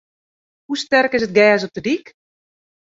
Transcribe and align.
Hoe 0.65 0.77
sterk 0.83 1.11
is 1.17 1.25
it 1.27 1.35
gers 1.37 1.65
op 1.67 1.73
de 1.75 1.81
dyk? 1.87 2.07